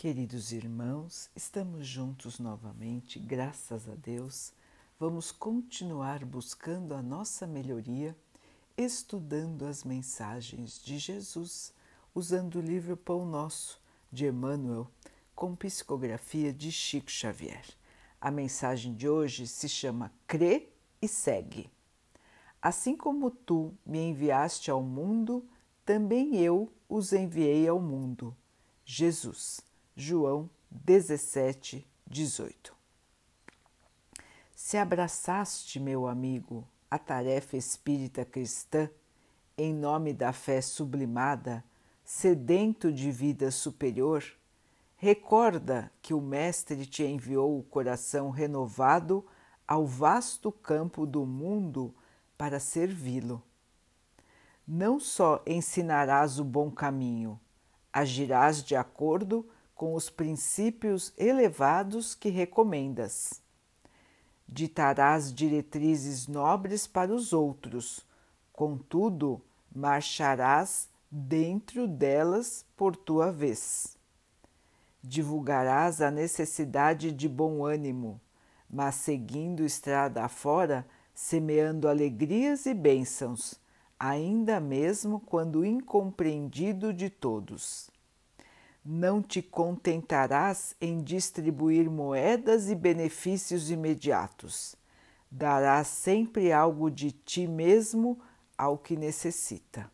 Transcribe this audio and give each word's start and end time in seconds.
Queridos 0.00 0.50
irmãos, 0.50 1.28
estamos 1.36 1.86
juntos 1.86 2.38
novamente, 2.38 3.18
graças 3.18 3.86
a 3.86 3.94
Deus. 3.94 4.50
Vamos 4.98 5.30
continuar 5.30 6.24
buscando 6.24 6.94
a 6.94 7.02
nossa 7.02 7.46
melhoria, 7.46 8.16
estudando 8.78 9.66
as 9.66 9.84
mensagens 9.84 10.82
de 10.82 10.96
Jesus, 10.96 11.74
usando 12.14 12.54
o 12.54 12.62
livro 12.62 12.96
Pão 12.96 13.26
Nosso 13.26 13.78
de 14.10 14.24
Emmanuel, 14.24 14.90
com 15.34 15.54
psicografia 15.54 16.50
de 16.50 16.72
Chico 16.72 17.10
Xavier. 17.10 17.66
A 18.18 18.30
mensagem 18.30 18.94
de 18.94 19.06
hoje 19.06 19.46
se 19.46 19.68
chama 19.68 20.10
Crê 20.26 20.70
e 21.02 21.06
segue. 21.06 21.70
Assim 22.62 22.96
como 22.96 23.30
tu 23.30 23.74
me 23.84 23.98
enviaste 23.98 24.70
ao 24.70 24.82
mundo, 24.82 25.46
também 25.84 26.38
eu 26.38 26.72
os 26.88 27.12
enviei 27.12 27.68
ao 27.68 27.78
mundo. 27.78 28.34
Jesus. 28.82 29.68
João 29.96 30.48
17, 30.70 31.86
18. 32.06 32.74
Se 34.54 34.76
abraçaste, 34.76 35.80
meu 35.80 36.06
amigo, 36.06 36.66
a 36.90 36.98
tarefa 36.98 37.56
espírita 37.56 38.24
cristã, 38.24 38.88
em 39.58 39.74
nome 39.74 40.12
da 40.12 40.32
fé 40.32 40.60
sublimada, 40.60 41.64
sedento 42.04 42.92
de 42.92 43.10
vida 43.10 43.50
superior, 43.50 44.24
recorda 44.96 45.90
que 46.00 46.14
o 46.14 46.20
Mestre 46.20 46.86
te 46.86 47.02
enviou 47.02 47.58
o 47.58 47.64
coração 47.64 48.30
renovado 48.30 49.26
ao 49.66 49.86
vasto 49.86 50.52
campo 50.52 51.04
do 51.04 51.26
mundo 51.26 51.94
para 52.38 52.60
servi-lo. 52.60 53.42
Não 54.66 55.00
só 55.00 55.42
ensinarás 55.44 56.38
o 56.38 56.44
bom 56.44 56.70
caminho, 56.70 57.40
agirás 57.92 58.62
de 58.62 58.76
acordo 58.76 59.48
com 59.80 59.94
os 59.94 60.10
princípios 60.10 61.10
elevados 61.16 62.14
que 62.14 62.28
recomendas. 62.28 63.40
Ditarás 64.46 65.32
diretrizes 65.32 66.28
nobres 66.28 66.86
para 66.86 67.14
os 67.14 67.32
outros, 67.32 68.06
contudo, 68.52 69.40
marcharás 69.74 70.86
dentro 71.10 71.88
delas 71.88 72.62
por 72.76 72.94
tua 72.94 73.32
vez. 73.32 73.96
Divulgarás 75.02 76.02
a 76.02 76.10
necessidade 76.10 77.10
de 77.10 77.26
bom 77.26 77.64
ânimo, 77.64 78.20
mas 78.68 78.96
seguindo 78.96 79.64
estrada 79.64 80.22
afora, 80.22 80.86
semeando 81.14 81.88
alegrias 81.88 82.66
e 82.66 82.74
bênçãos, 82.74 83.58
ainda 83.98 84.60
mesmo 84.60 85.20
quando 85.20 85.64
incompreendido 85.64 86.92
de 86.92 87.08
todos 87.08 87.90
não 88.84 89.22
te 89.22 89.42
contentarás 89.42 90.74
em 90.80 91.02
distribuir 91.02 91.90
moedas 91.90 92.70
e 92.70 92.74
benefícios 92.74 93.70
imediatos. 93.70 94.74
Darás 95.30 95.86
sempre 95.86 96.50
algo 96.50 96.90
de 96.90 97.12
ti 97.12 97.46
mesmo 97.46 98.20
ao 98.56 98.78
que 98.78 98.96
necessita. 98.96 99.90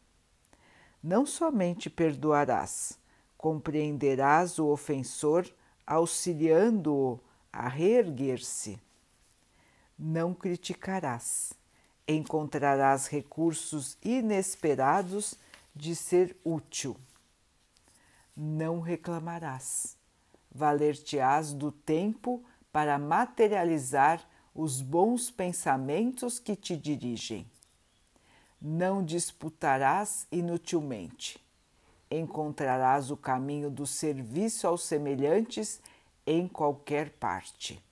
Não 1.03 1.27
somente 1.27 1.91
perdoarás, 1.91 2.99
compreenderás 3.37 4.59
o 4.59 4.69
ofensor, 4.69 5.47
auxiliando-o 5.87 7.21
a 7.53 7.69
reerguer-se. 7.69 8.79
Não 9.99 10.33
criticarás, 10.33 11.53
encontrarás 12.07 13.09
recursos 13.09 13.99
inesperados 14.03 15.35
de 15.75 15.95
ser 15.95 16.37
útil 16.45 16.97
não 18.37 18.81
reclamarás. 18.81 19.97
Valer-te-ás 20.51 21.53
do 21.53 21.73
tempo 21.73 22.45
para 22.71 22.99
materializar 22.99 24.21
os 24.55 24.83
bons 24.83 25.31
pensamentos 25.31 26.39
que 26.39 26.55
te 26.55 26.77
dirigem. 26.77 27.51
Não 28.61 29.03
disputarás 29.03 30.27
inutilmente. 30.31 31.43
Encontrarás 32.11 33.11
o 33.11 33.17
caminho 33.17 33.71
do 33.71 33.87
serviço 33.87 34.67
aos 34.67 34.85
semelhantes 34.85 35.81
em 36.27 36.47
qualquer 36.47 37.11
parte. 37.11 37.83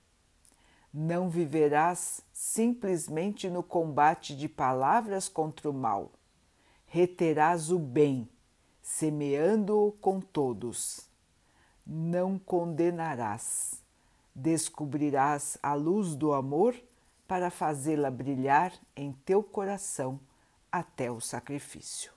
Não 0.93 1.29
viverás 1.29 2.23
simplesmente 2.33 3.51
no 3.51 3.63
combate 3.63 4.37
de 4.37 4.49
palavras 4.49 5.29
contra 5.29 5.69
o 5.69 5.73
mal. 5.73 6.13
Reterás 6.87 7.71
o 7.71 7.79
bem 7.79 8.29
semeando-o 8.85 9.93
com 9.93 10.21
todos. 10.21 11.09
Não 11.87 12.39
condenarás, 12.39 13.83
descobrirás 14.35 15.57
a 15.63 15.73
luz 15.73 16.15
do 16.15 16.35
amor 16.35 16.77
para 17.27 17.51
fazê-la 17.51 18.11
brilhar 18.11 18.75
em 18.95 19.13
teu 19.25 19.43
coração 19.43 20.21
até 20.71 21.11
o 21.11 21.19
sacrifício. 21.19 22.13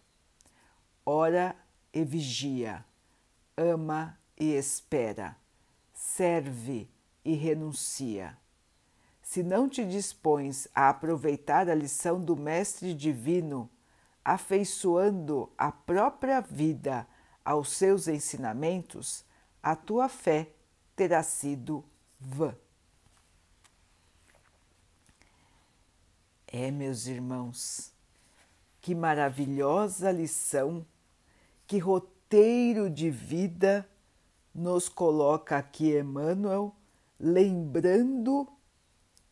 Ora 1.06 1.56
e 1.94 2.04
vigia, 2.04 2.84
ama 3.56 4.20
e 4.38 4.52
espera, 4.52 5.38
serve 5.94 6.90
e 7.24 7.34
renuncia. 7.34 8.38
Se 9.24 9.42
não 9.42 9.70
te 9.70 9.86
dispões 9.86 10.68
a 10.76 10.90
aproveitar 10.90 11.70
a 11.70 11.76
lição 11.76 12.22
do 12.22 12.36
Mestre 12.36 12.94
Divino, 12.94 13.70
afeiçoando 14.28 15.50
a 15.58 15.72
própria 15.72 16.42
vida 16.42 17.08
aos 17.46 17.72
seus 17.72 18.10
ensinamentos, 18.10 19.24
a 19.64 19.74
tua 19.74 20.10
fé 20.10 20.50
terá 20.98 21.24
sido 21.24 21.82
vã. 22.20 22.54
É, 26.46 26.70
meus 26.72 27.08
irmãos, 27.08 27.94
que 28.82 28.94
maravilhosa 28.94 30.12
lição, 30.12 30.86
que 31.66 31.78
roteiro 31.78 32.90
de 32.90 33.10
vida 33.10 33.90
nos 34.54 34.90
coloca 34.90 35.56
aqui 35.56 35.98
Emmanuel, 35.98 36.76
lembrando 37.18 38.46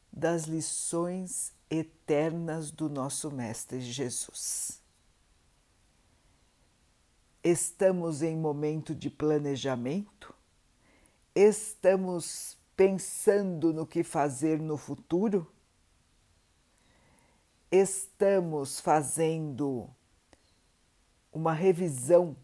das 0.09 0.45
lições 0.45 1.51
eternas 1.69 2.71
do 2.71 2.87
nosso 2.87 3.29
Mestre 3.29 3.81
Jesus. 3.81 4.84
Estamos 7.47 8.23
em 8.23 8.35
momento 8.35 8.95
de 8.95 9.07
planejamento? 9.07 10.33
Estamos 11.35 12.57
pensando 12.75 13.71
no 13.71 13.85
que 13.85 14.03
fazer 14.03 14.59
no 14.59 14.77
futuro? 14.77 15.45
Estamos 17.71 18.79
fazendo 18.79 19.87
uma 21.31 21.53
revisão 21.53 22.35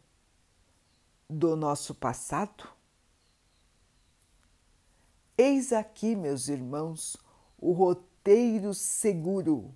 do 1.27 1.55
nosso 1.55 1.95
passado? 1.95 2.69
Eis 5.35 5.73
aqui, 5.73 6.15
meus 6.15 6.47
irmãos, 6.47 7.17
o 7.57 7.71
roteiro 7.71 8.71
seguro, 8.75 9.73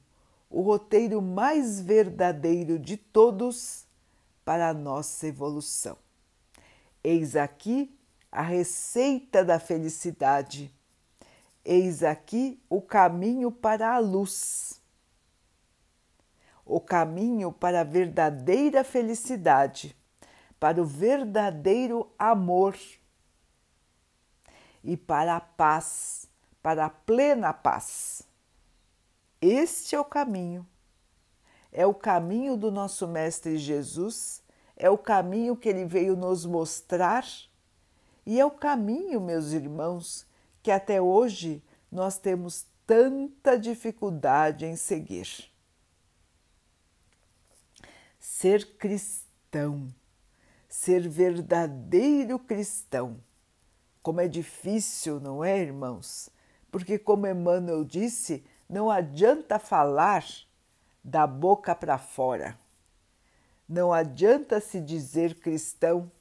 o 0.52 0.62
roteiro 0.62 1.20
mais 1.20 1.82
verdadeiro 1.82 2.78
de 2.78 2.96
todos 2.96 3.85
para 4.46 4.70
a 4.70 4.74
nossa 4.74 5.26
evolução. 5.26 5.98
Eis 7.04 7.36
aqui 7.36 7.98
a 8.32 8.44
receita 8.44 9.44
da 9.44 9.60
felicidade. 9.60 10.72
Eis 11.64 12.04
aqui 12.04 12.62
o 12.70 12.80
caminho 12.80 13.52
para 13.52 13.92
a 13.92 13.98
luz, 13.98 14.80
o 16.64 16.80
caminho 16.80 17.52
para 17.52 17.82
a 17.82 17.84
verdadeira 17.84 18.84
felicidade, 18.84 19.98
para 20.60 20.80
o 20.80 20.86
verdadeiro 20.86 22.14
amor 22.20 22.78
e 24.84 24.96
para 24.96 25.38
a 25.38 25.42
paz, 25.42 26.30
para 26.62 26.86
a 26.86 26.90
plena 26.90 27.52
paz. 27.52 28.22
Este 29.42 29.96
é 29.96 30.00
o 30.00 30.06
caminho 30.06 30.68
é 31.76 31.86
o 31.86 31.94
caminho 31.94 32.56
do 32.56 32.72
nosso 32.72 33.06
Mestre 33.06 33.58
Jesus, 33.58 34.42
é 34.78 34.90
o 34.90 34.98
caminho 34.98 35.58
que 35.58 35.68
ele 35.68 35.84
veio 35.84 36.16
nos 36.16 36.46
mostrar 36.46 37.26
e 38.26 38.40
é 38.40 38.46
o 38.46 38.52
caminho, 38.52 39.20
meus 39.20 39.52
irmãos, 39.52 40.26
que 40.64 40.72
até 40.72 41.02
hoje 41.02 41.62
nós 41.92 42.18
temos 42.18 42.66
tanta 42.88 43.60
dificuldade 43.60 44.66
em 44.66 44.78
seguir. 44.78 45.52
Ser 48.18 48.78
cristão, 48.78 49.94
ser 50.70 51.10
verdadeiro 51.10 52.40
cristão, 52.40 53.20
como 54.02 54.22
é 54.22 54.30
difícil, 54.30 55.20
não 55.20 55.44
é, 55.44 55.60
irmãos? 55.60 56.30
Porque, 56.72 56.98
como 56.98 57.28
Emmanuel 57.28 57.84
disse, 57.84 58.46
não 58.70 58.90
adianta 58.90 59.60
falar 59.60 60.24
da 61.06 61.26
boca 61.28 61.76
para 61.76 62.00
fora. 62.00 62.58
Não 63.70 63.94
adianta 63.94 64.60
se 64.60 64.82
dizer 64.82 65.36
cristão, 65.36 66.12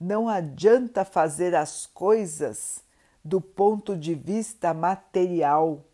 Não 0.00 0.28
adianta 0.28 1.04
fazer 1.04 1.56
as 1.56 1.86
coisas 1.86 2.84
do 3.24 3.40
ponto 3.40 3.96
de 3.96 4.14
vista 4.14 4.72
material. 4.72 5.84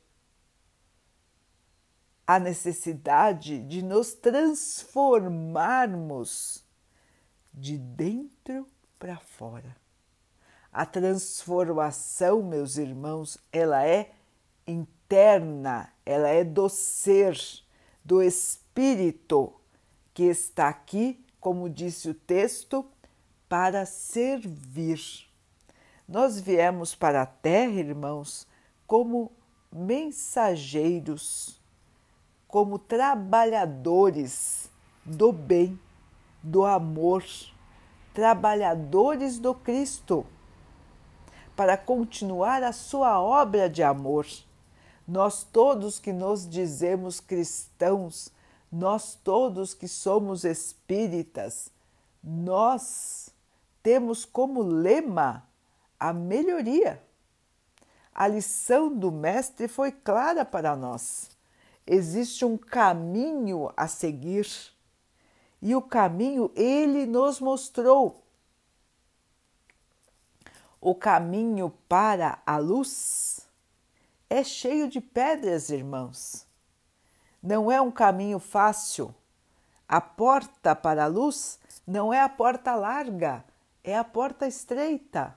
A 2.27 2.39
necessidade 2.39 3.63
de 3.63 3.83
nos 3.83 4.13
transformarmos 4.13 6.63
de 7.51 7.79
dentro 7.79 8.67
para 8.99 9.17
fora. 9.17 9.75
A 10.71 10.85
transformação, 10.85 12.43
meus 12.43 12.77
irmãos, 12.77 13.39
ela 13.51 13.87
é 13.87 14.13
interna, 14.67 15.91
ela 16.05 16.29
é 16.29 16.45
do 16.45 16.69
ser, 16.69 17.39
do 18.05 18.23
espírito 18.23 19.53
que 20.13 20.25
está 20.25 20.69
aqui, 20.69 21.25
como 21.41 21.71
disse 21.71 22.09
o 22.11 22.15
texto, 22.15 22.85
para 23.49 23.87
servir. 23.87 25.01
Nós 26.07 26.39
viemos 26.39 26.95
para 26.95 27.23
a 27.23 27.27
Terra, 27.27 27.73
irmãos, 27.73 28.47
como 28.87 29.33
mensageiros, 29.73 31.59
como 32.47 32.79
trabalhadores 32.79 34.71
do 35.05 35.33
bem, 35.33 35.81
do 36.43 36.65
amor, 36.65 37.25
trabalhadores 38.13 39.39
do 39.39 39.55
Cristo 39.55 40.27
para 41.57 41.77
continuar 41.77 42.63
a 42.63 42.73
sua 42.73 43.21
obra 43.21 43.69
de 43.69 43.83
amor. 43.83 44.27
Nós 45.07 45.45
todos 45.45 45.99
que 45.99 46.13
nos 46.13 46.49
dizemos 46.49 47.21
cristãos, 47.21 48.33
nós 48.73 49.15
todos 49.15 49.75
que 49.75 49.87
somos 49.87 50.45
espíritas, 50.45 51.71
nós 52.23 53.31
temos 53.83 54.25
como 54.25 54.63
lema 54.63 55.47
a 56.01 56.13
melhoria. 56.13 57.03
A 58.15 58.27
lição 58.27 58.95
do 58.95 59.13
Mestre 59.13 59.69
foi 59.69 59.93
clara 59.93 60.45
para 60.45 60.75
nós. 60.75 61.31
Existe 61.87 62.45
um 62.45 62.57
caminho 62.57 63.71
a 63.77 63.87
seguir 63.87 64.49
e 65.61 65.75
o 65.75 65.83
caminho 65.83 66.51
ele 66.55 67.05
nos 67.05 67.41
mostrou 67.41 68.23
o 70.81 70.95
caminho 70.95 71.71
para 71.89 72.39
a 72.45 72.59
luz 72.59 73.44
é 74.35 74.43
cheio 74.43 74.89
de 74.89 75.01
pedras, 75.01 75.71
irmãos. 75.71 76.45
Não 77.41 77.71
é 77.71 77.81
um 77.81 77.91
caminho 77.91 78.41
fácil. 78.41 79.15
A 79.87 80.01
porta 80.01 80.75
para 80.75 81.05
a 81.05 81.07
luz 81.07 81.59
não 81.87 82.13
é 82.13 82.21
a 82.21 82.29
porta 82.29 82.75
larga, 82.75 83.45
é 83.85 83.97
a 83.97 84.03
porta 84.03 84.45
estreita. 84.47 85.37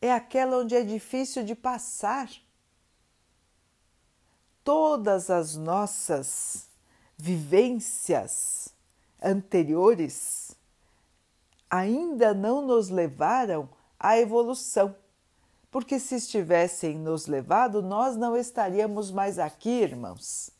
É 0.00 0.12
aquela 0.12 0.58
onde 0.58 0.76
é 0.76 0.82
difícil 0.82 1.42
de 1.42 1.56
passar. 1.56 2.30
Todas 4.62 5.28
as 5.28 5.56
nossas 5.56 6.68
vivências 7.16 8.72
anteriores 9.20 10.56
ainda 11.68 12.32
não 12.32 12.62
nos 12.64 12.88
levaram 12.88 13.68
a 13.98 14.16
evolução. 14.16 14.94
Porque 15.72 15.98
se 15.98 16.16
estivessem 16.16 16.98
nos 16.98 17.26
levado, 17.26 17.80
nós 17.80 18.14
não 18.14 18.36
estaríamos 18.36 19.10
mais 19.10 19.38
aqui, 19.38 19.70
irmãos. 19.70 20.50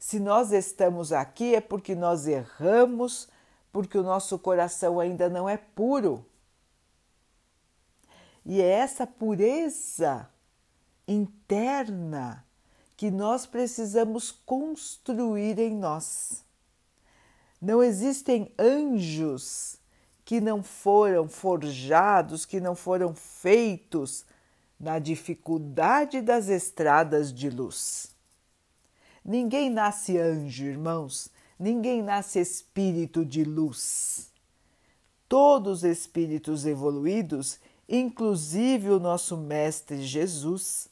Se 0.00 0.18
nós 0.18 0.50
estamos 0.50 1.12
aqui 1.12 1.54
é 1.54 1.60
porque 1.60 1.94
nós 1.94 2.26
erramos, 2.26 3.28
porque 3.72 3.96
o 3.96 4.02
nosso 4.02 4.36
coração 4.36 4.98
ainda 4.98 5.28
não 5.28 5.48
é 5.48 5.56
puro. 5.56 6.26
E 8.44 8.60
é 8.60 8.66
essa 8.66 9.06
pureza 9.06 10.28
interna 11.06 12.44
que 12.96 13.12
nós 13.12 13.46
precisamos 13.46 14.32
construir 14.32 15.56
em 15.60 15.72
nós. 15.72 16.44
Não 17.62 17.80
existem 17.80 18.52
anjos 18.58 19.78
que 20.24 20.40
não 20.40 20.62
foram 20.62 21.28
forjados, 21.28 22.46
que 22.46 22.60
não 22.60 22.74
foram 22.74 23.14
feitos 23.14 24.24
na 24.80 24.98
dificuldade 24.98 26.20
das 26.22 26.48
estradas 26.48 27.32
de 27.32 27.50
luz. 27.50 28.14
Ninguém 29.24 29.70
nasce 29.70 30.18
anjo, 30.18 30.64
irmãos, 30.64 31.30
ninguém 31.58 32.02
nasce 32.02 32.40
espírito 32.40 33.24
de 33.24 33.44
luz. 33.44 34.30
Todos 35.28 35.78
os 35.78 35.84
espíritos 35.84 36.64
evoluídos, 36.64 37.58
inclusive 37.88 38.90
o 38.90 39.00
nosso 39.00 39.36
Mestre 39.36 40.02
Jesus, 40.02 40.88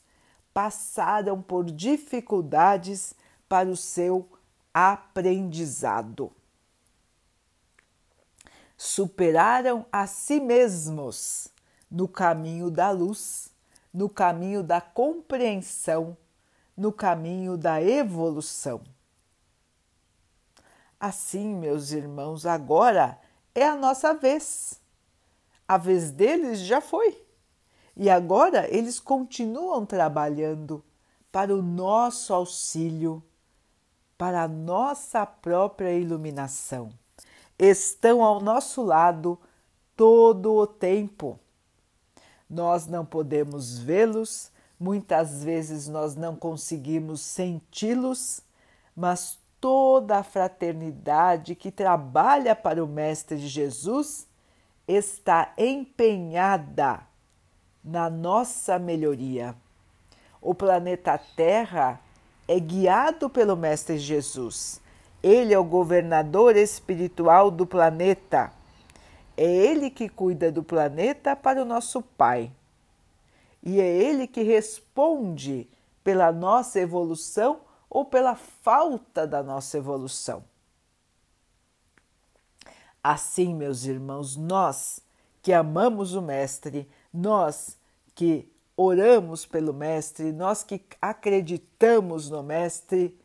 passaram 0.53 1.41
por 1.41 1.65
dificuldades 1.65 3.13
para 3.49 3.69
o 3.69 3.77
seu 3.77 4.27
aprendizado 4.73 6.31
superaram 8.83 9.85
a 9.89 10.05
si 10.05 10.41
mesmos 10.41 11.47
no 11.89 12.05
caminho 12.05 12.69
da 12.69 12.91
luz, 12.91 13.49
no 13.93 14.09
caminho 14.09 14.61
da 14.61 14.81
compreensão, 14.81 16.17
no 16.75 16.91
caminho 16.91 17.55
da 17.55 17.81
evolução. 17.81 18.81
Assim, 20.99 21.55
meus 21.55 21.93
irmãos, 21.93 22.45
agora 22.45 23.17
é 23.55 23.65
a 23.65 23.77
nossa 23.77 24.13
vez. 24.13 24.81
A 25.65 25.77
vez 25.77 26.11
deles 26.11 26.59
já 26.59 26.81
foi. 26.81 27.25
E 27.95 28.09
agora 28.09 28.67
eles 28.69 28.99
continuam 28.99 29.85
trabalhando 29.85 30.83
para 31.31 31.55
o 31.55 31.61
nosso 31.61 32.33
auxílio, 32.33 33.23
para 34.17 34.43
a 34.43 34.47
nossa 34.47 35.25
própria 35.25 35.93
iluminação 35.93 36.91
estão 37.63 38.21
ao 38.21 38.41
nosso 38.41 38.83
lado 38.83 39.39
todo 39.95 40.53
o 40.53 40.67
tempo. 40.67 41.39
Nós 42.49 42.87
não 42.87 43.05
podemos 43.05 43.79
vê-los, 43.79 44.51
muitas 44.79 45.43
vezes 45.43 45.87
nós 45.87 46.15
não 46.15 46.35
conseguimos 46.35 47.21
senti-los, 47.21 48.41
mas 48.95 49.39
toda 49.61 50.17
a 50.17 50.23
fraternidade 50.23 51.55
que 51.55 51.71
trabalha 51.71 52.55
para 52.55 52.83
o 52.83 52.87
Mestre 52.87 53.37
Jesus 53.37 54.27
está 54.85 55.53
empenhada 55.57 56.99
na 57.83 58.09
nossa 58.09 58.77
melhoria. 58.77 59.55
O 60.41 60.53
planeta 60.53 61.17
Terra 61.17 62.01
é 62.45 62.59
guiado 62.59 63.29
pelo 63.29 63.55
Mestre 63.55 63.97
Jesus 63.97 64.82
ele 65.23 65.53
é 65.53 65.57
o 65.57 65.63
governador 65.63 66.57
espiritual 66.57 67.49
do 67.49 67.65
planeta. 67.65 68.51
É 69.37 69.45
ele 69.45 69.89
que 69.89 70.09
cuida 70.09 70.51
do 70.51 70.61
planeta 70.61 71.33
para 71.33 71.61
o 71.61 71.65
nosso 71.65 72.01
Pai. 72.01 72.51
E 73.63 73.79
é 73.79 73.87
ele 73.87 74.27
que 74.27 74.43
responde 74.43 75.69
pela 76.03 76.33
nossa 76.33 76.79
evolução 76.81 77.61
ou 77.89 78.03
pela 78.03 78.35
falta 78.35 79.25
da 79.25 79.41
nossa 79.41 79.77
evolução. 79.77 80.43
Assim, 83.01 83.53
meus 83.53 83.85
irmãos, 83.85 84.35
nós 84.35 84.99
que 85.41 85.53
amamos 85.53 86.13
o 86.15 86.21
Mestre, 86.21 86.89
nós 87.13 87.77
que 88.13 88.51
oramos 88.75 89.45
pelo 89.45 89.73
Mestre, 89.73 90.31
nós 90.31 90.63
que 90.63 90.81
acreditamos 91.01 92.29
no 92.29 92.43
Mestre, 92.43 93.17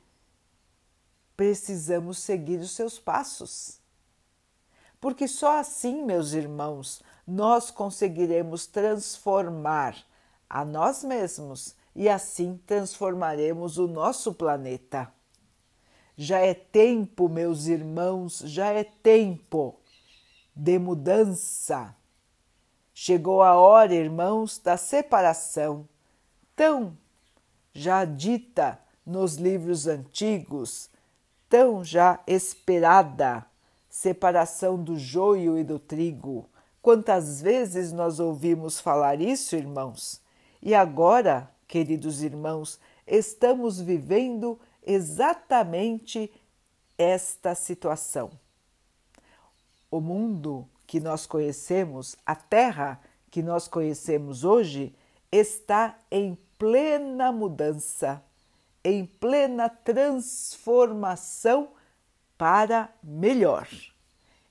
precisamos 1.38 2.18
seguir 2.18 2.58
os 2.58 2.72
seus 2.72 2.98
passos. 2.98 3.78
Porque 5.00 5.28
só 5.28 5.60
assim, 5.60 6.04
meus 6.04 6.32
irmãos, 6.32 7.00
nós 7.24 7.70
conseguiremos 7.70 8.66
transformar 8.66 9.96
a 10.50 10.64
nós 10.64 11.04
mesmos 11.04 11.76
e 11.94 12.08
assim 12.08 12.60
transformaremos 12.66 13.78
o 13.78 13.86
nosso 13.86 14.34
planeta. 14.34 15.12
Já 16.16 16.40
é 16.40 16.54
tempo, 16.54 17.28
meus 17.28 17.66
irmãos, 17.66 18.40
já 18.44 18.72
é 18.72 18.82
tempo 18.82 19.78
de 20.56 20.76
mudança. 20.76 21.94
Chegou 22.92 23.44
a 23.44 23.54
hora, 23.54 23.94
irmãos, 23.94 24.58
da 24.58 24.76
separação, 24.76 25.88
tão 26.56 26.98
já 27.72 28.04
dita 28.04 28.80
nos 29.06 29.36
livros 29.36 29.86
antigos, 29.86 30.90
tão 31.48 31.84
já 31.84 32.20
esperada 32.26 33.46
separação 33.88 34.82
do 34.82 34.96
joio 34.96 35.58
e 35.58 35.64
do 35.64 35.78
trigo. 35.78 36.48
Quantas 36.80 37.40
vezes 37.40 37.92
nós 37.92 38.20
ouvimos 38.20 38.78
falar 38.78 39.20
isso, 39.20 39.56
irmãos? 39.56 40.20
E 40.62 40.74
agora, 40.74 41.50
queridos 41.66 42.22
irmãos, 42.22 42.78
estamos 43.06 43.80
vivendo 43.80 44.58
exatamente 44.86 46.30
esta 46.96 47.54
situação. 47.54 48.30
O 49.90 50.00
mundo 50.00 50.68
que 50.86 51.00
nós 51.00 51.26
conhecemos, 51.26 52.16
a 52.24 52.34
Terra 52.34 53.00
que 53.30 53.42
nós 53.42 53.68
conhecemos 53.68 54.44
hoje, 54.44 54.94
está 55.30 55.98
em 56.10 56.38
plena 56.58 57.30
mudança, 57.30 58.22
em 58.84 59.04
plena 59.04 59.68
transformação 59.68 61.70
para 62.36 62.88
melhor. 63.02 63.68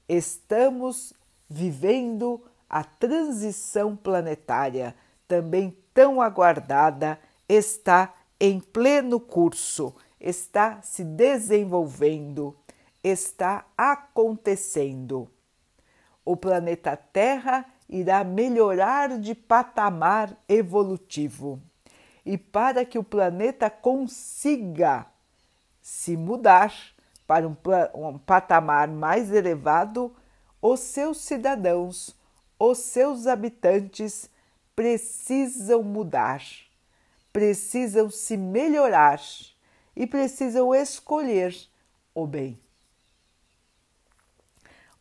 Estamos 0.07 1.13
vivendo 1.49 2.43
a 2.69 2.83
transição 2.83 3.95
planetária, 3.95 4.95
também 5.27 5.75
tão 5.93 6.21
aguardada, 6.21 7.19
está 7.47 8.13
em 8.39 8.59
pleno 8.59 9.19
curso, 9.19 9.95
está 10.19 10.81
se 10.81 11.03
desenvolvendo, 11.03 12.55
está 13.03 13.65
acontecendo. 13.77 15.29
O 16.23 16.35
planeta 16.35 16.95
Terra 16.97 17.65
irá 17.89 18.23
melhorar 18.23 19.17
de 19.17 19.33
patamar 19.33 20.37
evolutivo. 20.47 21.61
E 22.27 22.37
para 22.37 22.83
que 22.83 22.99
o 22.99 23.03
planeta 23.05 23.69
consiga 23.69 25.05
se 25.81 26.17
mudar 26.17 26.75
para 27.25 27.47
um, 27.47 27.55
um 27.95 28.17
patamar 28.17 28.89
mais 28.89 29.31
elevado, 29.31 30.13
os 30.61 30.81
seus 30.81 31.19
cidadãos, 31.21 32.13
os 32.59 32.79
seus 32.79 33.27
habitantes 33.27 34.29
precisam 34.75 35.81
mudar, 35.81 36.43
precisam 37.31 38.11
se 38.11 38.35
melhorar 38.35 39.21
e 39.95 40.05
precisam 40.05 40.75
escolher 40.75 41.55
o 42.13 42.27
bem. 42.27 42.59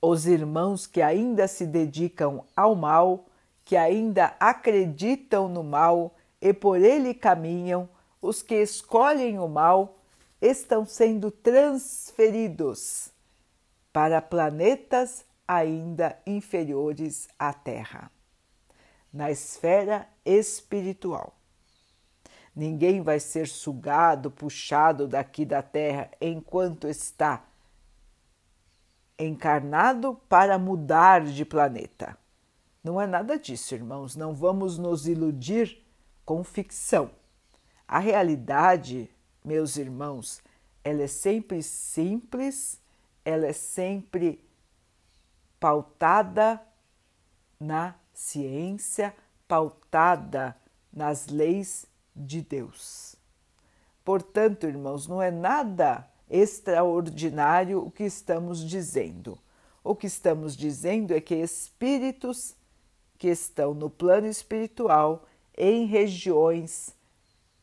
Os 0.00 0.26
irmãos 0.26 0.86
que 0.86 1.02
ainda 1.02 1.48
se 1.48 1.66
dedicam 1.66 2.44
ao 2.56 2.76
mal, 2.76 3.26
que 3.64 3.76
ainda 3.76 4.36
acreditam 4.38 5.48
no 5.48 5.64
mal 5.64 6.15
e 6.40 6.52
por 6.52 6.80
ele 6.80 7.14
caminham, 7.14 7.88
os 8.20 8.42
que 8.42 8.56
escolhem 8.56 9.38
o 9.38 9.48
mal, 9.48 9.98
estão 10.40 10.84
sendo 10.84 11.30
transferidos 11.30 13.10
para 13.92 14.20
planetas 14.20 15.24
ainda 15.46 16.18
inferiores 16.26 17.28
à 17.38 17.52
Terra, 17.52 18.10
na 19.12 19.30
esfera 19.30 20.08
espiritual. 20.24 21.34
Ninguém 22.54 23.02
vai 23.02 23.20
ser 23.20 23.48
sugado, 23.48 24.30
puxado 24.30 25.06
daqui 25.06 25.44
da 25.44 25.62
Terra 25.62 26.10
enquanto 26.20 26.88
está 26.88 27.44
encarnado 29.18 30.20
para 30.28 30.58
mudar 30.58 31.24
de 31.24 31.44
planeta. 31.44 32.16
Não 32.82 33.00
é 33.00 33.06
nada 33.06 33.38
disso, 33.38 33.74
irmãos. 33.74 34.14
Não 34.14 34.34
vamos 34.34 34.78
nos 34.78 35.06
iludir 35.06 35.85
com 36.26 36.44
ficção. 36.44 37.10
A 37.88 38.00
realidade, 38.00 39.08
meus 39.44 39.76
irmãos, 39.76 40.42
ela 40.82 41.02
é 41.02 41.06
sempre 41.06 41.62
simples, 41.62 42.80
ela 43.24 43.46
é 43.46 43.52
sempre 43.52 44.44
pautada 45.58 46.60
na 47.58 47.94
ciência, 48.12 49.14
pautada 49.46 50.56
nas 50.92 51.28
leis 51.28 51.86
de 52.14 52.42
Deus. 52.42 53.16
Portanto, 54.04 54.66
irmãos, 54.66 55.06
não 55.06 55.22
é 55.22 55.30
nada 55.30 56.08
extraordinário 56.28 57.84
o 57.84 57.90
que 57.90 58.04
estamos 58.04 58.64
dizendo. 58.68 59.38
O 59.82 59.94
que 59.94 60.08
estamos 60.08 60.56
dizendo 60.56 61.14
é 61.14 61.20
que 61.20 61.36
espíritos 61.36 62.56
que 63.16 63.28
estão 63.28 63.72
no 63.72 63.88
plano 63.88 64.26
espiritual, 64.26 65.24
em 65.56 65.86
regiões 65.86 66.94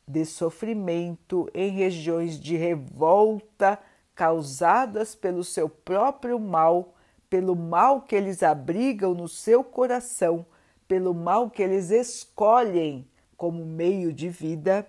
de 0.07 0.25
sofrimento, 0.25 1.49
em 1.53 1.71
regiões 1.71 2.39
de 2.39 2.55
revolta 2.55 3.79
causadas 4.15 5.15
pelo 5.15 5.43
seu 5.43 5.67
próprio 5.69 6.39
mal, 6.39 6.93
pelo 7.29 7.55
mal 7.55 8.01
que 8.01 8.15
eles 8.15 8.43
abrigam 8.43 9.13
no 9.13 9.27
seu 9.27 9.63
coração, 9.63 10.45
pelo 10.87 11.13
mal 11.13 11.49
que 11.49 11.63
eles 11.63 11.89
escolhem 11.89 13.07
como 13.37 13.65
meio 13.65 14.13
de 14.13 14.29
vida, 14.29 14.87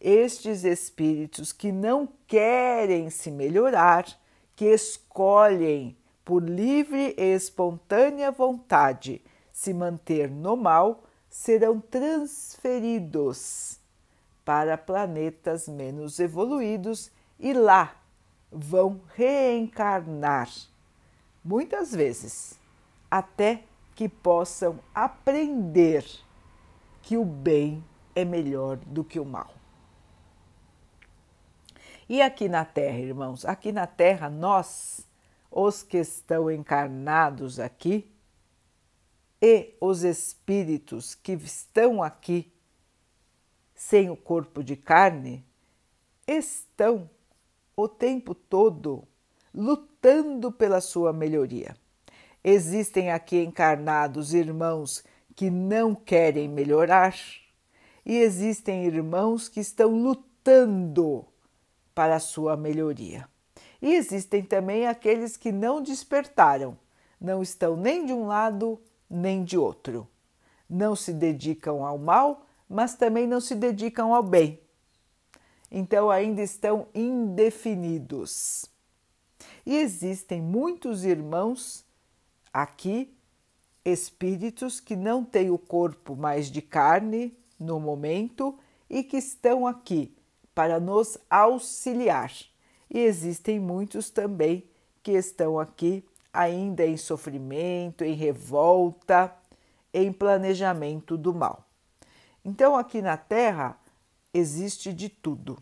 estes 0.00 0.64
espíritos 0.64 1.52
que 1.52 1.72
não 1.72 2.08
querem 2.26 3.10
se 3.10 3.30
melhorar, 3.30 4.06
que 4.56 4.66
escolhem 4.66 5.96
por 6.24 6.42
livre 6.42 7.14
e 7.18 7.34
espontânea 7.34 8.30
vontade 8.30 9.22
se 9.52 9.72
manter 9.72 10.30
no 10.30 10.56
mal, 10.56 11.03
serão 11.34 11.80
transferidos 11.80 13.80
para 14.44 14.78
planetas 14.78 15.66
menos 15.66 16.20
evoluídos 16.20 17.10
e 17.40 17.52
lá 17.52 17.96
vão 18.52 19.00
reencarnar, 19.16 20.48
muitas 21.44 21.92
vezes, 21.92 22.56
até 23.10 23.64
que 23.96 24.08
possam 24.08 24.78
aprender 24.94 26.06
que 27.02 27.16
o 27.16 27.24
bem 27.24 27.84
é 28.14 28.24
melhor 28.24 28.76
do 28.76 29.02
que 29.02 29.18
o 29.18 29.24
mal. 29.24 29.52
E 32.08 32.22
aqui 32.22 32.48
na 32.48 32.64
Terra, 32.64 32.98
irmãos, 32.98 33.44
aqui 33.44 33.72
na 33.72 33.88
Terra, 33.88 34.30
nós, 34.30 35.04
os 35.50 35.82
que 35.82 35.98
estão 35.98 36.48
encarnados 36.48 37.58
aqui, 37.58 38.08
e 39.46 39.76
os 39.78 40.04
espíritos 40.04 41.14
que 41.14 41.32
estão 41.32 42.02
aqui 42.02 42.50
sem 43.74 44.08
o 44.08 44.16
corpo 44.16 44.64
de 44.64 44.74
carne, 44.74 45.44
estão 46.26 47.10
o 47.76 47.86
tempo 47.86 48.34
todo 48.34 49.06
lutando 49.52 50.50
pela 50.50 50.80
sua 50.80 51.12
melhoria. 51.12 51.76
Existem 52.42 53.12
aqui 53.12 53.36
encarnados 53.36 54.32
irmãos 54.32 55.04
que 55.36 55.50
não 55.50 55.94
querem 55.94 56.48
melhorar 56.48 57.14
e 58.02 58.16
existem 58.16 58.86
irmãos 58.86 59.46
que 59.46 59.60
estão 59.60 59.90
lutando 59.90 61.22
para 61.94 62.16
a 62.16 62.20
sua 62.20 62.56
melhoria. 62.56 63.28
E 63.82 63.92
existem 63.92 64.42
também 64.42 64.86
aqueles 64.86 65.36
que 65.36 65.52
não 65.52 65.82
despertaram, 65.82 66.78
não 67.20 67.42
estão 67.42 67.76
nem 67.76 68.06
de 68.06 68.12
um 68.14 68.24
lado 68.24 68.80
nem 69.14 69.44
de 69.44 69.56
outro. 69.56 70.08
Não 70.68 70.96
se 70.96 71.12
dedicam 71.12 71.84
ao 71.84 71.96
mal, 71.98 72.46
mas 72.68 72.94
também 72.94 73.26
não 73.26 73.40
se 73.40 73.54
dedicam 73.54 74.14
ao 74.14 74.22
bem. 74.22 74.60
Então 75.70 76.10
ainda 76.10 76.42
estão 76.42 76.86
indefinidos. 76.94 78.66
E 79.66 79.76
existem 79.76 80.40
muitos 80.40 81.04
irmãos 81.04 81.84
aqui, 82.52 83.14
espíritos 83.84 84.80
que 84.80 84.96
não 84.96 85.24
têm 85.24 85.50
o 85.50 85.58
corpo 85.58 86.14
mais 86.14 86.50
de 86.50 86.62
carne 86.62 87.36
no 87.58 87.80
momento 87.80 88.58
e 88.88 89.02
que 89.02 89.16
estão 89.16 89.66
aqui 89.66 90.14
para 90.54 90.78
nos 90.78 91.18
auxiliar. 91.28 92.32
E 92.90 93.00
existem 93.00 93.58
muitos 93.58 94.10
também 94.10 94.64
que 95.02 95.12
estão 95.12 95.58
aqui 95.58 96.04
ainda 96.34 96.84
em 96.84 96.96
sofrimento, 96.96 98.04
em 98.04 98.14
revolta, 98.14 99.34
em 99.92 100.12
planejamento 100.12 101.16
do 101.16 101.32
mal. 101.32 101.66
Então, 102.44 102.76
aqui 102.76 103.00
na 103.00 103.16
Terra 103.16 103.78
existe 104.32 104.92
de 104.92 105.08
tudo. 105.08 105.56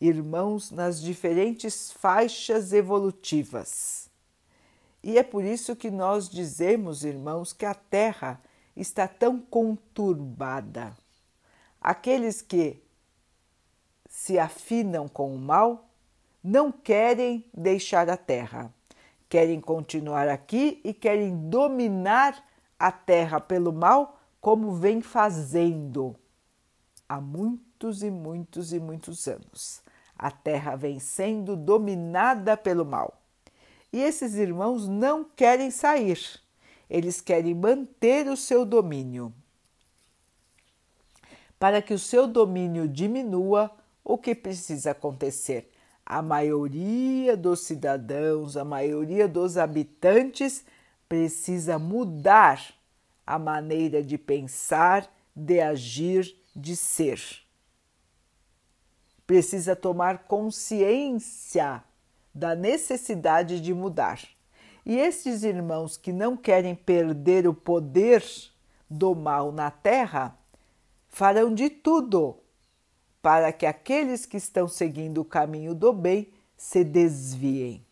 Irmãos 0.00 0.70
nas 0.70 1.00
diferentes 1.00 1.92
faixas 1.92 2.72
evolutivas. 2.72 4.10
E 5.02 5.16
é 5.16 5.22
por 5.22 5.44
isso 5.44 5.76
que 5.76 5.90
nós 5.90 6.28
dizemos, 6.28 7.04
irmãos, 7.04 7.52
que 7.52 7.64
a 7.64 7.74
Terra 7.74 8.42
está 8.76 9.06
tão 9.06 9.40
conturbada. 9.40 10.94
Aqueles 11.80 12.42
que 12.42 12.82
se 14.08 14.38
afinam 14.38 15.08
com 15.08 15.34
o 15.34 15.38
mal 15.38 15.88
não 16.42 16.72
querem 16.72 17.44
deixar 17.54 18.10
a 18.10 18.16
terra, 18.16 18.72
querem 19.30 19.60
continuar 19.60 20.28
aqui 20.28 20.80
e 20.84 20.92
querem 20.92 21.48
dominar 21.48 22.44
a 22.76 22.90
terra 22.90 23.40
pelo 23.40 23.72
mal, 23.72 24.20
como 24.40 24.72
vem 24.72 25.00
fazendo 25.00 26.16
há 27.08 27.20
muitos 27.20 28.02
e 28.02 28.10
muitos 28.10 28.72
e 28.72 28.80
muitos 28.80 29.28
anos. 29.28 29.82
A 30.18 30.32
terra 30.32 30.74
vem 30.74 30.98
sendo 30.98 31.56
dominada 31.56 32.56
pelo 32.56 32.84
mal. 32.84 33.22
E 33.92 34.00
esses 34.00 34.34
irmãos 34.34 34.88
não 34.88 35.24
querem 35.24 35.70
sair, 35.70 36.20
eles 36.88 37.20
querem 37.20 37.54
manter 37.54 38.26
o 38.28 38.36
seu 38.36 38.64
domínio. 38.64 39.32
Para 41.58 41.80
que 41.80 41.94
o 41.94 41.98
seu 41.98 42.26
domínio 42.26 42.88
diminua, 42.88 43.70
o 44.04 44.18
que 44.18 44.34
precisa 44.34 44.90
acontecer? 44.90 45.70
A 46.12 46.20
maioria 46.22 47.36
dos 47.36 47.60
cidadãos, 47.60 48.56
a 48.56 48.64
maioria 48.64 49.28
dos 49.28 49.56
habitantes 49.56 50.64
precisa 51.08 51.78
mudar 51.78 52.74
a 53.24 53.38
maneira 53.38 54.02
de 54.02 54.18
pensar, 54.18 55.08
de 55.36 55.60
agir, 55.60 56.36
de 56.54 56.74
ser. 56.74 57.22
Precisa 59.24 59.76
tomar 59.76 60.24
consciência 60.24 61.80
da 62.34 62.56
necessidade 62.56 63.60
de 63.60 63.72
mudar. 63.72 64.20
E 64.84 64.98
esses 64.98 65.44
irmãos 65.44 65.96
que 65.96 66.12
não 66.12 66.36
querem 66.36 66.74
perder 66.74 67.46
o 67.46 67.54
poder 67.54 68.24
do 68.90 69.14
mal 69.14 69.52
na 69.52 69.70
terra 69.70 70.36
farão 71.08 71.54
de 71.54 71.70
tudo 71.70 72.39
para 73.22 73.52
que 73.52 73.66
aqueles 73.66 74.24
que 74.24 74.36
estão 74.36 74.66
seguindo 74.66 75.20
o 75.20 75.24
caminho 75.24 75.74
do 75.74 75.92
bem 75.92 76.32
se 76.56 76.84
desviem. 76.84 77.84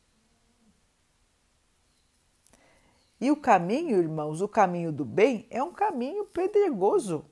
E 3.21 3.31
o 3.31 3.37
caminho, 3.37 3.99
irmãos, 3.99 4.41
o 4.41 4.49
caminho 4.49 4.93
do 4.93 5.05
bem 5.05 5.47
é 5.51 5.63
um 5.63 5.73
caminho 5.73 6.25
pedregoso, 6.27 7.25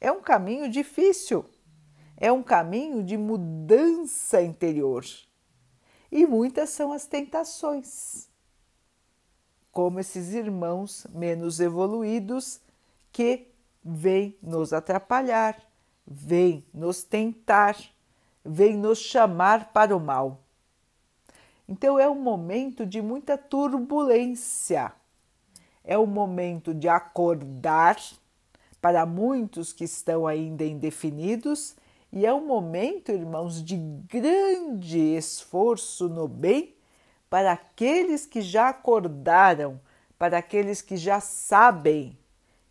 é 0.00 0.12
um 0.12 0.20
caminho 0.20 0.68
difícil, 0.68 1.44
é 2.16 2.30
um 2.30 2.42
caminho 2.42 3.02
de 3.02 3.16
mudança 3.16 4.42
interior. 4.42 5.04
E 6.12 6.26
muitas 6.26 6.70
são 6.70 6.92
as 6.92 7.06
tentações, 7.06 8.28
como 9.72 9.98
esses 9.98 10.34
irmãos 10.34 11.06
menos 11.10 11.60
evoluídos 11.60 12.60
que 13.10 13.48
vêm 13.82 14.36
nos 14.42 14.72
atrapalhar, 14.72 15.60
vêm 16.06 16.64
nos 16.72 17.02
tentar, 17.02 17.76
vêm 18.44 18.76
nos 18.76 18.98
chamar 18.98 19.72
para 19.72 19.96
o 19.96 20.00
mal. 20.00 20.40
Então 21.68 21.98
é 21.98 22.08
um 22.08 22.20
momento 22.20 22.84
de 22.84 23.00
muita 23.00 23.38
turbulência, 23.38 24.92
é 25.82 25.98
um 25.98 26.06
momento 26.06 26.74
de 26.74 26.88
acordar 26.88 27.96
para 28.80 29.06
muitos 29.06 29.72
que 29.72 29.84
estão 29.84 30.26
ainda 30.26 30.62
indefinidos. 30.62 31.74
E 32.12 32.26
é 32.26 32.32
um 32.32 32.46
momento, 32.46 33.10
irmãos, 33.10 33.62
de 33.62 33.76
grande 33.76 34.98
esforço 35.16 36.08
no 36.08 36.28
bem 36.28 36.74
para 37.28 37.52
aqueles 37.52 38.26
que 38.26 38.40
já 38.40 38.68
acordaram, 38.68 39.80
para 40.18 40.38
aqueles 40.38 40.80
que 40.80 40.96
já 40.96 41.18
sabem 41.18 42.16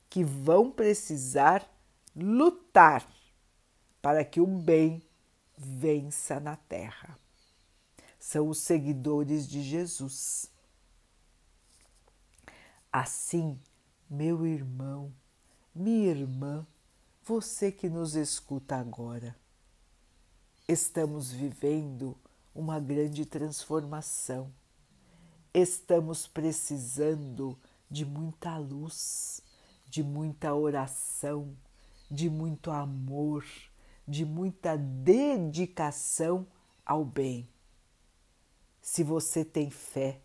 que 0.10 0.24
vão 0.24 0.70
precisar 0.70 1.68
lutar 2.16 3.04
para 4.04 4.26
que 4.26 4.42
o 4.42 4.46
bem 4.46 5.02
vença 5.58 6.38
na 6.38 6.58
terra. 6.58 7.18
São 8.20 8.50
os 8.50 8.58
seguidores 8.58 9.48
de 9.48 9.64
Jesus. 9.64 10.52
Assim, 12.92 13.58
meu 14.10 14.46
irmão, 14.46 15.14
minha 15.74 16.10
irmã, 16.10 16.68
você 17.24 17.72
que 17.72 17.88
nos 17.88 18.14
escuta 18.14 18.76
agora, 18.76 19.34
estamos 20.68 21.32
vivendo 21.32 22.18
uma 22.54 22.82
grande 22.82 23.26
transformação. 23.26 24.54
Estamos 25.54 26.28
precisando 26.28 27.58
de 27.90 28.04
muita 28.04 28.58
luz, 28.58 29.42
de 29.88 30.04
muita 30.04 30.54
oração, 30.54 31.56
de 32.12 32.30
muito 32.30 32.70
amor, 32.70 33.46
de 34.08 34.26
muita 34.26 34.78
dedicação 34.78 36.46
ao 36.86 37.06
bem. 37.06 37.48
Se 38.82 39.04
você 39.04 39.46
tem 39.46 39.70
fé, 39.70 40.20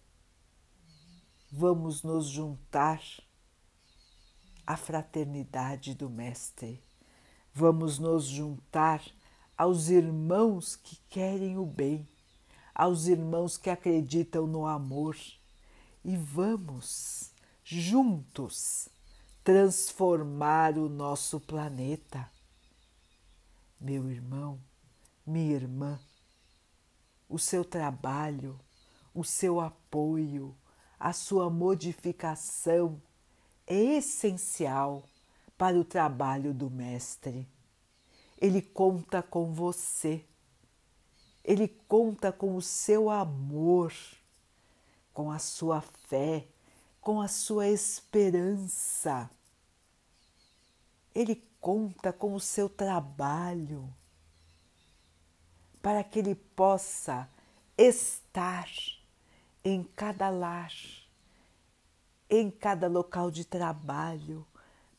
vamos 1.50 2.02
nos 2.02 2.26
juntar 2.26 3.00
à 4.66 4.76
fraternidade 4.76 5.94
do 5.94 6.10
Mestre. 6.10 6.82
Vamos 7.54 7.98
nos 7.98 8.24
juntar 8.24 9.02
aos 9.56 9.88
irmãos 9.88 10.76
que 10.76 10.96
querem 11.08 11.56
o 11.56 11.64
bem, 11.64 12.06
aos 12.74 13.06
irmãos 13.06 13.56
que 13.56 13.70
acreditam 13.70 14.46
no 14.46 14.66
amor 14.66 15.16
e 16.04 16.16
vamos 16.16 17.32
juntos 17.64 18.88
transformar 19.42 20.76
o 20.78 20.88
nosso 20.88 21.40
planeta 21.40 22.28
meu 23.80 24.10
irmão, 24.10 24.60
minha 25.26 25.54
irmã, 25.54 26.00
o 27.28 27.38
seu 27.38 27.64
trabalho, 27.64 28.58
o 29.14 29.22
seu 29.24 29.60
apoio, 29.60 30.56
a 30.98 31.12
sua 31.12 31.48
modificação 31.48 33.00
é 33.66 33.96
essencial 33.96 35.04
para 35.56 35.78
o 35.78 35.84
trabalho 35.84 36.54
do 36.54 36.70
Mestre. 36.70 37.46
Ele 38.40 38.62
conta 38.62 39.22
com 39.22 39.52
você, 39.52 40.24
ele 41.44 41.68
conta 41.86 42.32
com 42.32 42.56
o 42.56 42.62
seu 42.62 43.10
amor, 43.10 43.92
com 45.12 45.30
a 45.30 45.38
sua 45.38 45.80
fé, 45.80 46.46
com 47.00 47.20
a 47.20 47.28
sua 47.28 47.68
esperança. 47.68 49.30
Ele 51.14 51.34
conta 51.60 52.12
com 52.12 52.34
o 52.34 52.40
seu 52.40 52.68
trabalho 52.68 53.92
para 55.82 56.02
que 56.04 56.18
ele 56.18 56.34
possa 56.34 57.28
estar 57.76 58.68
em 59.64 59.82
cada 59.82 60.28
lar, 60.28 60.72
em 62.28 62.50
cada 62.50 62.88
local 62.88 63.30
de 63.30 63.44
trabalho, 63.44 64.46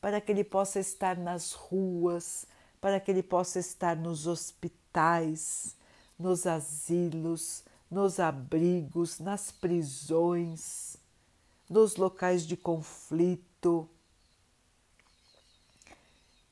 para 0.02 0.22
que 0.22 0.32
ele 0.32 0.44
possa 0.44 0.80
estar 0.80 1.18
nas 1.18 1.54
ruas, 1.54 2.46
para 2.80 3.00
que 3.00 3.12
ele 3.12 3.24
possa 3.24 3.60
estar 3.60 3.96
nos 3.96 4.26
hospitais, 4.26 5.76
nos 6.18 6.48
asilos, 6.48 7.64
nos 7.92 8.20
abrigos, 8.20 9.20
nas 9.20 9.52
prisões, 9.52 10.98
nos 11.70 11.96
locais 11.96 12.46
de 12.46 12.56
conflito 12.56 13.90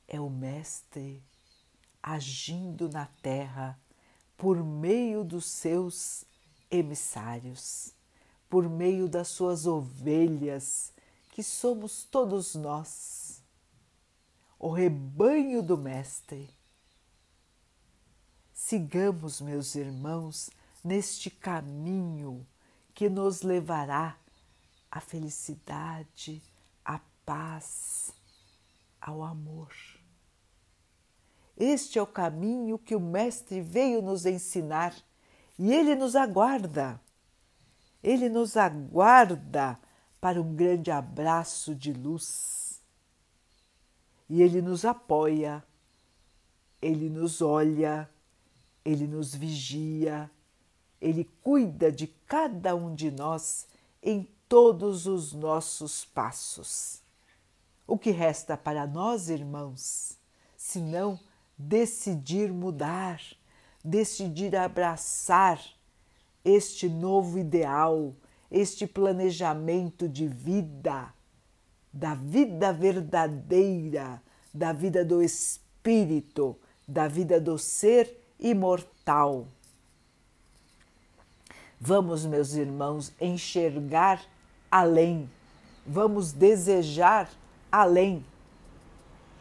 é 0.08 0.18
o 0.18 0.30
Mestre 0.30 1.22
agindo 2.02 2.88
na 2.88 3.06
terra 3.20 3.78
por 4.36 4.64
meio 4.64 5.22
dos 5.22 5.44
seus 5.44 6.24
emissários, 6.70 7.92
por 8.48 8.68
meio 8.68 9.08
das 9.08 9.28
suas 9.28 9.66
ovelhas, 9.66 10.92
que 11.30 11.42
somos 11.42 12.04
todos 12.04 12.54
nós, 12.54 13.42
o 14.58 14.70
rebanho 14.70 15.62
do 15.62 15.76
Mestre. 15.76 16.48
Sigamos, 18.54 19.40
meus 19.40 19.74
irmãos, 19.74 20.50
neste 20.82 21.30
caminho 21.30 22.46
que 22.94 23.08
nos 23.08 23.42
levará 23.42 24.18
à 24.90 25.00
felicidade, 25.00 26.42
à 26.84 26.98
paz, 27.24 28.12
ao 29.00 29.22
amor. 29.22 29.97
Este 31.60 31.98
é 31.98 32.02
o 32.02 32.06
caminho 32.06 32.78
que 32.78 32.94
o 32.94 33.00
Mestre 33.00 33.60
veio 33.60 34.00
nos 34.00 34.24
ensinar 34.24 34.94
e 35.58 35.74
ele 35.74 35.96
nos 35.96 36.14
aguarda. 36.14 37.00
Ele 38.00 38.28
nos 38.28 38.56
aguarda 38.56 39.76
para 40.20 40.40
um 40.40 40.54
grande 40.54 40.92
abraço 40.92 41.74
de 41.74 41.92
luz. 41.92 42.80
E 44.30 44.40
ele 44.40 44.62
nos 44.62 44.84
apoia, 44.84 45.64
ele 46.80 47.10
nos 47.10 47.42
olha, 47.42 48.08
ele 48.84 49.08
nos 49.08 49.34
vigia, 49.34 50.30
ele 51.00 51.28
cuida 51.42 51.90
de 51.90 52.06
cada 52.06 52.76
um 52.76 52.94
de 52.94 53.10
nós 53.10 53.66
em 54.00 54.28
todos 54.48 55.08
os 55.08 55.32
nossos 55.32 56.04
passos. 56.04 57.02
O 57.84 57.98
que 57.98 58.12
resta 58.12 58.56
para 58.56 58.86
nós, 58.86 59.28
irmãos, 59.28 60.16
senão 60.56 61.18
decidir 61.58 62.52
mudar, 62.52 63.20
decidir 63.84 64.54
abraçar 64.54 65.60
este 66.44 66.88
novo 66.88 67.38
ideal, 67.38 68.14
este 68.50 68.86
planejamento 68.86 70.08
de 70.08 70.26
vida, 70.28 71.12
da 71.92 72.14
vida 72.14 72.72
verdadeira, 72.72 74.22
da 74.54 74.72
vida 74.72 75.04
do 75.04 75.22
espírito, 75.22 76.56
da 76.86 77.08
vida 77.08 77.40
do 77.40 77.58
ser 77.58 78.18
imortal. 78.38 79.48
Vamos, 81.80 82.24
meus 82.24 82.54
irmãos, 82.54 83.12
enxergar 83.20 84.20
além, 84.70 85.28
vamos 85.86 86.32
desejar 86.32 87.30
além 87.70 88.24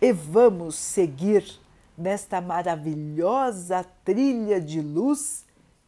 e 0.02 0.12
vamos 0.12 0.76
seguir 0.76 1.60
nesta 1.98 2.40
maravilhosa 2.40 3.84
trilha 4.06 4.62
de 4.62 4.80
luz 4.80 5.46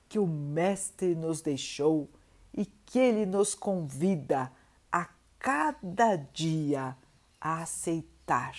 que 0.07 0.17
o 0.17 0.25
Mestre 0.25 1.13
nos 1.13 1.39
deixou 1.39 2.09
e 2.51 2.65
que 2.65 2.97
ele 2.97 3.25
nos 3.27 3.53
convida 3.53 4.51
a 4.91 5.07
cada 5.37 6.15
dia 6.15 6.97
a 7.39 7.61
aceitar. 7.61 8.55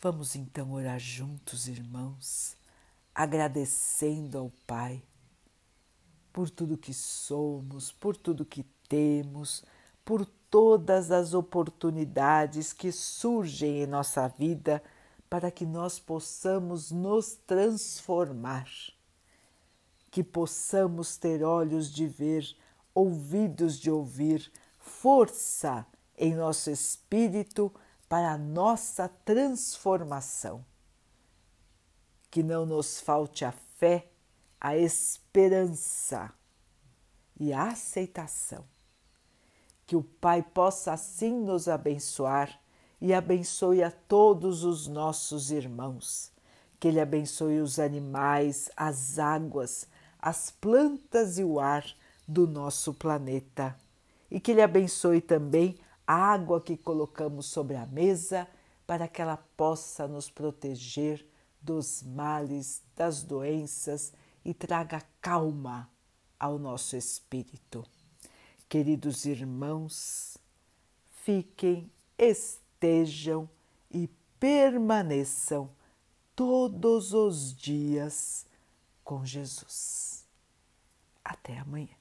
Vamos 0.00 0.36
então 0.36 0.72
orar 0.72 0.98
juntos, 1.00 1.68
irmãos, 1.68 2.56
agradecendo 3.14 4.38
ao 4.38 4.50
Pai 4.66 5.02
por 6.32 6.50
tudo 6.50 6.76
que 6.76 6.92
somos, 6.92 7.90
por 7.90 8.16
tudo 8.16 8.44
que 8.44 8.62
temos, 8.88 9.64
por 10.04 10.24
todas 10.50 11.10
as 11.10 11.34
oportunidades 11.34 12.72
que 12.72 12.92
surgem 12.92 13.82
em 13.82 13.86
nossa 13.86 14.28
vida 14.28 14.82
para 15.28 15.50
que 15.50 15.66
nós 15.66 15.98
possamos 15.98 16.90
nos 16.90 17.34
transformar, 17.46 18.68
que 20.10 20.22
possamos 20.22 21.16
ter 21.16 21.42
olhos 21.42 21.92
de 21.92 22.06
ver, 22.06 22.56
ouvidos 22.94 23.78
de 23.78 23.90
ouvir, 23.90 24.50
força 24.78 25.84
em 26.16 26.34
nosso 26.34 26.70
espírito 26.70 27.74
para 28.08 28.32
a 28.32 28.38
nossa 28.38 29.08
transformação. 29.24 30.64
Que 32.30 32.42
não 32.42 32.64
nos 32.64 33.00
falte 33.00 33.44
a 33.44 33.52
fé, 33.52 34.10
a 34.60 34.76
esperança 34.76 36.32
e 37.38 37.52
a 37.52 37.64
aceitação. 37.64 38.75
Que 39.86 39.94
o 39.96 40.02
Pai 40.02 40.42
possa 40.42 40.92
assim 40.92 41.32
nos 41.32 41.68
abençoar 41.68 42.60
e 43.00 43.14
abençoe 43.14 43.82
a 43.82 43.90
todos 43.90 44.64
os 44.64 44.86
nossos 44.86 45.50
irmãos. 45.50 46.32
Que 46.80 46.88
Ele 46.88 47.00
abençoe 47.00 47.60
os 47.60 47.78
animais, 47.78 48.70
as 48.76 49.18
águas, 49.18 49.86
as 50.18 50.50
plantas 50.50 51.38
e 51.38 51.44
o 51.44 51.60
ar 51.60 51.84
do 52.26 52.46
nosso 52.46 52.92
planeta. 52.92 53.76
E 54.30 54.40
que 54.40 54.50
Ele 54.50 54.62
abençoe 54.62 55.20
também 55.20 55.78
a 56.06 56.14
água 56.14 56.60
que 56.60 56.76
colocamos 56.76 57.46
sobre 57.46 57.76
a 57.76 57.86
mesa 57.86 58.46
para 58.86 59.08
que 59.08 59.20
ela 59.20 59.36
possa 59.56 60.06
nos 60.06 60.30
proteger 60.30 61.26
dos 61.60 62.02
males, 62.02 62.82
das 62.94 63.22
doenças 63.22 64.12
e 64.44 64.54
traga 64.54 65.02
calma 65.20 65.90
ao 66.38 66.58
nosso 66.58 66.96
espírito. 66.96 67.84
Queridos 68.68 69.24
irmãos, 69.24 70.36
fiquem 71.24 71.90
estejam 72.18 73.48
e 73.90 74.08
permaneçam 74.38 75.70
todos 76.34 77.14
os 77.14 77.54
dias 77.54 78.46
com 79.04 79.24
Jesus. 79.24 80.26
Até 81.24 81.58
amanhã. 81.58 81.95